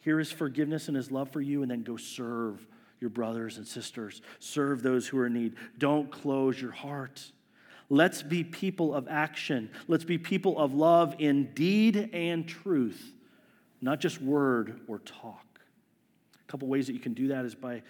[0.00, 2.66] Hear his forgiveness and his love for you, and then go serve
[3.00, 4.22] your brothers and sisters.
[4.38, 5.54] Serve those who are in need.
[5.78, 7.22] Don't close your heart.
[7.92, 9.68] Let's be people of action.
[9.88, 13.12] Let's be people of love in deed and truth,
[13.82, 15.44] not just word or talk.
[16.48, 17.82] A couple ways that you can do that is by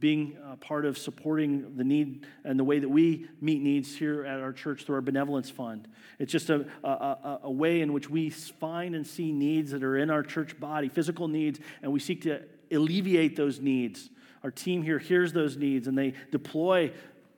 [0.00, 4.24] being a part of supporting the need and the way that we meet needs here
[4.24, 5.86] at our church through our benevolence fund.
[6.18, 9.98] It's just a, a, a, way in which we find and see needs that are
[9.98, 14.08] in our church body, physical needs, and we seek to alleviate those needs.
[14.42, 16.92] Our team here hears those needs and they deploy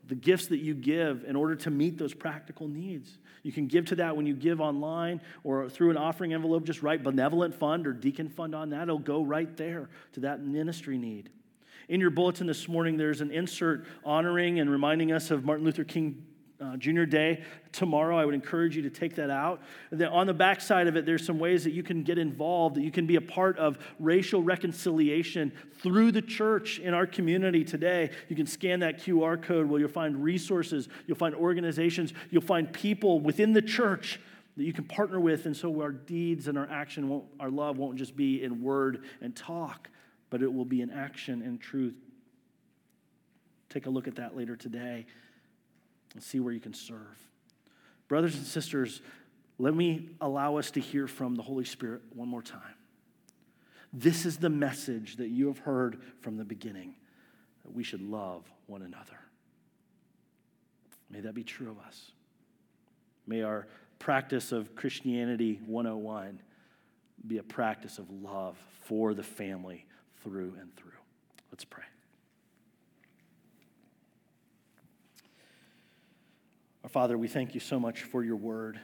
[0.08, 3.18] the gifts that you give in order to meet those practical needs.
[3.42, 6.64] You can give to that when you give online or through an offering envelope.
[6.64, 8.82] Just write benevolent fund or deacon fund on that.
[8.82, 11.30] It'll go right there to that ministry need.
[11.88, 15.84] In your bulletin this morning, there's an insert honoring and reminding us of Martin Luther
[15.84, 16.24] King
[16.64, 17.42] uh, Junior Day
[17.72, 18.16] tomorrow.
[18.16, 19.60] I would encourage you to take that out.
[19.90, 22.76] then on the back side of it, there's some ways that you can get involved,
[22.76, 25.52] that you can be a part of racial reconciliation
[25.82, 28.10] through the church in our community today.
[28.28, 32.72] You can scan that QR code where you'll find resources, you'll find organizations, you'll find
[32.72, 34.20] people within the church
[34.56, 37.96] that you can partner with, and so our deeds and our action, our love won't
[37.96, 39.88] just be in word and talk,
[40.30, 41.96] but it will be in action and truth.
[43.68, 45.06] Take a look at that later today
[46.14, 47.28] and see where you can serve.
[48.08, 49.02] Brothers and sisters,
[49.58, 52.60] let me allow us to hear from the Holy Spirit one more time.
[53.92, 56.96] This is the message that you have heard from the beginning
[57.64, 59.18] that we should love one another.
[61.10, 62.10] May that be true of us.
[63.26, 63.68] May our
[64.00, 66.40] practice of Christianity 101
[67.26, 69.86] be a practice of love for the family
[70.22, 70.90] through and through.
[71.50, 71.84] Let's pray.
[76.94, 78.78] Father, we thank you so much for your word.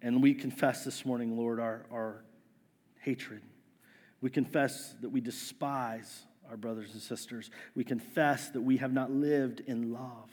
[0.00, 2.24] And we confess this morning, Lord, our, our
[3.00, 3.42] hatred.
[4.22, 7.50] We confess that we despise our brothers and sisters.
[7.74, 10.30] We confess that we have not lived in love.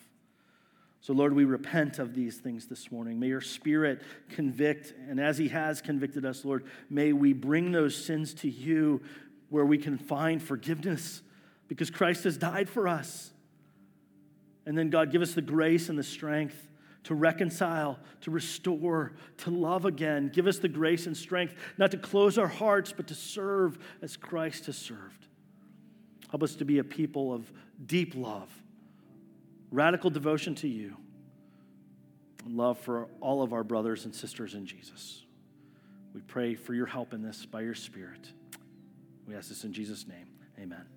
[1.02, 3.20] So, Lord, we repent of these things this morning.
[3.20, 7.94] May your Spirit convict, and as He has convicted us, Lord, may we bring those
[7.94, 9.02] sins to you
[9.50, 11.22] where we can find forgiveness
[11.68, 13.34] because Christ has died for us.
[14.68, 16.68] And then, God, give us the grace and the strength
[17.06, 20.30] to reconcile, to restore, to love again.
[20.34, 24.18] Give us the grace and strength not to close our hearts, but to serve as
[24.18, 25.28] Christ has served.
[26.30, 27.50] Help us to be a people of
[27.86, 28.50] deep love,
[29.72, 30.98] radical devotion to you,
[32.44, 35.24] and love for all of our brothers and sisters in Jesus.
[36.14, 38.34] We pray for your help in this by your Spirit.
[39.26, 40.28] We ask this in Jesus' name.
[40.60, 40.97] Amen.